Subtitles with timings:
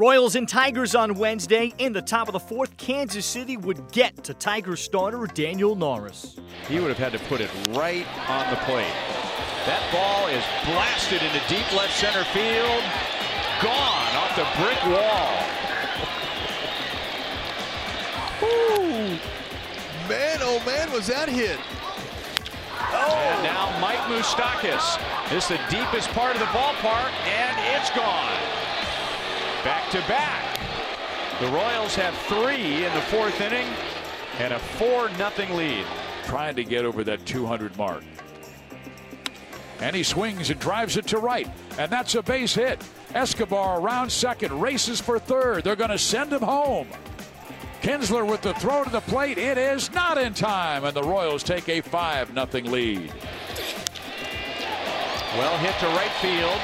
[0.00, 1.74] Royals and Tigers on Wednesday.
[1.76, 6.36] In the top of the fourth, Kansas City would get to Tigers starter Daniel Norris.
[6.68, 8.96] He would have had to put it right on the plate.
[9.68, 12.82] That ball is blasted into deep left center field.
[13.60, 15.36] Gone off the brick wall.
[18.48, 19.20] Ooh.
[20.08, 21.58] Man, oh man, was that hit.
[22.88, 23.12] Oh.
[23.12, 24.96] And now Mike Moustakas.
[25.28, 28.29] This is the deepest part of the ballpark, and it's gone.
[29.64, 30.58] Back to back.
[31.38, 33.66] The Royals have three in the fourth inning
[34.38, 35.84] and a 4 0 lead.
[36.24, 38.02] Trying to get over that 200 mark.
[39.80, 41.46] And he swings and drives it to right.
[41.78, 42.82] And that's a base hit.
[43.14, 45.64] Escobar around second, races for third.
[45.64, 46.88] They're going to send him home.
[47.82, 49.36] Kinsler with the throw to the plate.
[49.36, 53.12] It is not in time, and the Royals take a 5 0 lead.
[55.38, 56.60] Well hit to right field.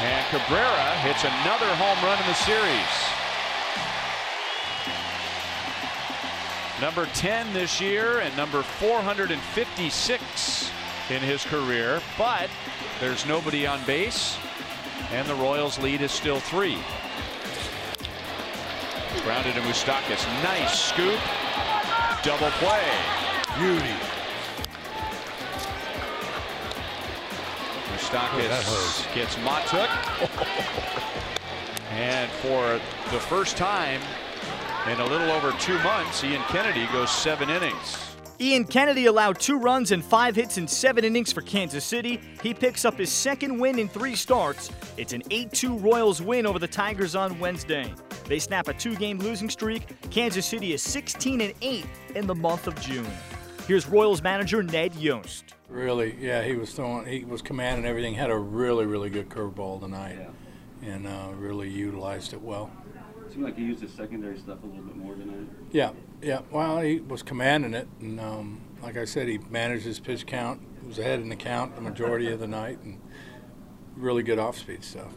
[0.00, 2.88] And Cabrera hits another home run in the series.
[6.80, 10.70] Number 10 this year and number 456
[11.10, 12.02] in his career.
[12.16, 12.50] But
[12.98, 14.36] there's nobody on base.
[15.12, 16.78] And the Royals lead is still three.
[19.22, 20.26] Grounded to Moustakas.
[20.42, 21.20] Nice scoop.
[22.24, 22.90] Double play.
[23.58, 23.94] Beauty.
[28.08, 29.88] Moustakas gets Mahtook.
[31.90, 32.80] and for
[33.12, 34.00] the first time
[34.90, 37.98] in a little over two months, Ian Kennedy goes seven innings.
[38.40, 42.18] Ian Kennedy allowed two runs and five hits in seven innings for Kansas City.
[42.42, 44.70] He picks up his second win in three starts.
[44.96, 47.92] It's an 8 2 Royals win over the Tigers on Wednesday.
[48.26, 49.86] They snap a two game losing streak.
[50.10, 51.84] Kansas City is 16 and 8
[52.14, 53.10] in the month of June.
[53.66, 55.57] Here's Royals manager Ned Yost.
[55.68, 58.14] Really, yeah, he was throwing, he was commanding everything.
[58.14, 60.94] Had a really, really good curveball tonight, Yeah.
[60.94, 62.70] and uh, really utilized it well.
[63.30, 65.46] Seemed like he used his secondary stuff a little bit more tonight.
[65.70, 65.90] Yeah,
[66.22, 66.40] yeah.
[66.50, 70.62] Well, he was commanding it, and um, like I said, he managed his pitch count.
[70.80, 72.98] He was ahead in the count the majority of the night, and
[73.94, 75.12] really good off-speed stuff.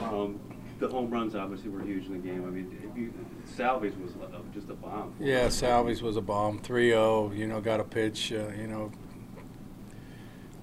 [0.00, 0.38] Um,
[0.78, 2.44] the home runs obviously were huge in the game.
[2.46, 3.14] I mean, if you,
[3.46, 5.14] Salvy's was uh, just a bomb.
[5.18, 6.60] Yeah, Salvy's was a bomb.
[6.60, 8.92] 3-0, you know, got a pitch, uh, you know,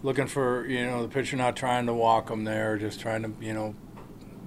[0.05, 3.31] looking for, you know, the pitcher not trying to walk him there, just trying to,
[3.43, 3.73] you know,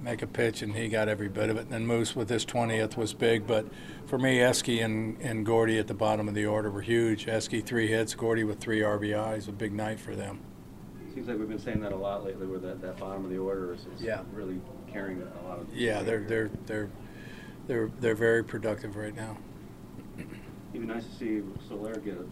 [0.01, 1.63] make a pitch, and he got every bit of it.
[1.63, 3.65] And then Moose with his 20th was big, but
[4.05, 7.25] for me, Esky and, and Gordy at the bottom of the order were huge.
[7.25, 10.39] Esky three hits, Gordy with three RBIs, a big night for them.
[11.13, 13.37] Seems like we've been saying that a lot lately, where that, that bottom of the
[13.37, 14.21] order is, is Yeah.
[14.31, 15.67] really carrying a lot of.
[15.75, 16.89] Yeah, they're they're they're
[17.67, 19.35] they're they're very productive right now.
[20.73, 22.25] Even nice to see Soler get a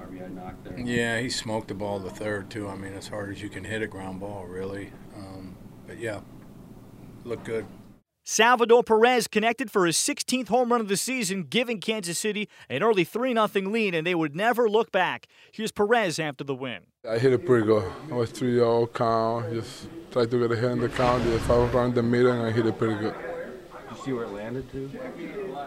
[0.00, 0.78] RBI knock there.
[0.78, 2.68] Yeah, he smoked the ball the third too.
[2.68, 4.92] I mean, as hard as you can hit a ground ball, really.
[5.16, 5.56] Um,
[5.86, 6.20] but yeah,
[7.24, 7.66] looked good.
[8.24, 12.82] Salvador Perez connected for his 16th home run of the season, giving Kansas City an
[12.82, 15.26] early 3 0 lead, and they would never look back.
[15.50, 16.80] Here's Perez after the win.
[17.08, 17.90] I hit it pretty good.
[18.10, 21.26] I was 3 0 count, just tried to get ahead in the count.
[21.26, 23.14] If I was around the middle, and I hit it pretty good.
[24.00, 24.90] Did you see where it landed too?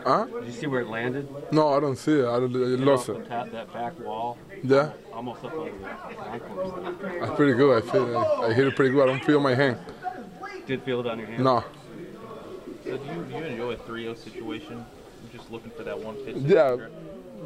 [0.05, 0.25] Huh?
[0.25, 1.27] Did you see where it landed?
[1.51, 2.25] No, I don't see it.
[2.25, 3.19] I, lost it.
[3.19, 7.83] the top, that back wall, Yeah, almost up over the that's pretty good.
[7.83, 9.03] I feel I, I hit it pretty good.
[9.03, 9.77] I don't feel my hand.
[10.65, 11.43] Did feel it on your hand?
[11.43, 11.63] No.
[12.83, 14.77] So do you, do you enjoy a 3-0 situation?
[14.77, 16.37] You're just looking for that one pitch.
[16.37, 16.77] Yeah,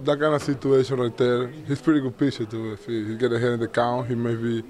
[0.04, 1.48] that kind of situation right there.
[1.48, 2.74] He's pretty good pitcher too.
[2.74, 4.64] If he, he get ahead in the count, he maybe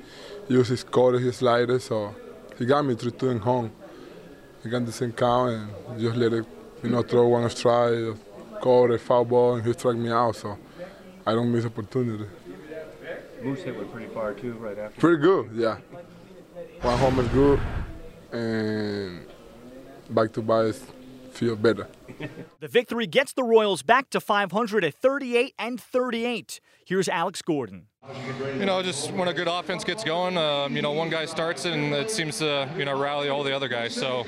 [0.47, 1.79] use his cutter, his slider.
[1.79, 2.16] So
[2.57, 3.72] he got me through two and home.
[4.67, 6.45] He got the same count and just let it,
[6.83, 8.17] you know, throw one strike,
[8.59, 10.35] call a foul ball, and he struck me out.
[10.35, 10.57] So
[11.25, 12.25] I don't miss opportunity.
[13.41, 15.00] Moose hit one pretty far too, right after.
[15.00, 15.77] Pretty good, yeah.
[16.81, 17.61] One home is good,
[18.33, 19.25] and
[20.09, 20.75] back to back
[21.37, 21.87] feel better.
[22.59, 26.59] The victory gets the Royals back to 500 at 38 and 38.
[26.83, 27.85] Here's Alex Gordon.
[28.57, 31.65] You know, just when a good offense gets going, um, you know, one guy starts
[31.65, 33.93] it and it seems to, you know, rally all the other guys.
[33.93, 34.25] So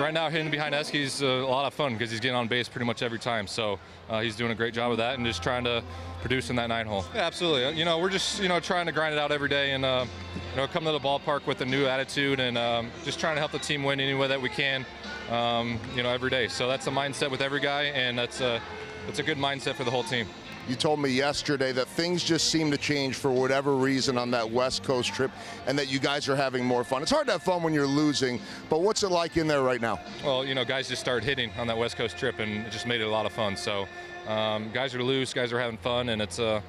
[0.00, 2.86] right now, hitting behind Esky's a lot of fun because he's getting on base pretty
[2.86, 3.46] much every time.
[3.46, 3.78] So
[4.08, 5.84] uh, he's doing a great job of that and just trying to
[6.20, 7.04] produce in that nine hole.
[7.14, 7.78] Yeah, absolutely.
[7.78, 10.04] You know, we're just, you know, trying to grind it out every day and, uh,
[10.50, 13.40] you know, come to the ballpark with a new attitude and um, just trying to
[13.40, 14.84] help the team win any way that we can,
[15.30, 16.48] um, you know, every day.
[16.48, 18.60] So that's the mindset with every guy and that's a,
[19.06, 20.26] that's a good mindset for the whole team.
[20.68, 24.50] You told me yesterday that things just seem to change for whatever reason on that
[24.50, 25.30] West Coast trip
[25.66, 27.00] and that you guys are having more fun.
[27.00, 28.38] It's hard to have fun when you're losing,
[28.68, 29.98] but what's it like in there right now?
[30.22, 32.86] Well, you know, guys just started hitting on that West Coast trip, and it just
[32.86, 33.56] made it a lot of fun.
[33.56, 33.88] So,
[34.26, 36.60] um, guys are loose, guys are having fun, and it's uh,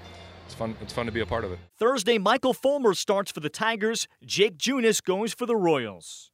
[0.45, 0.77] it's fun.
[0.81, 1.59] It's fun to be a part of it.
[1.77, 4.07] Thursday, Michael Fulmer starts for the Tigers.
[4.25, 6.31] Jake Junis goes for the Royals.